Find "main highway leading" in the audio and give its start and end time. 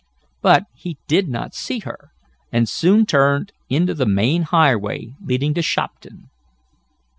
4.07-5.53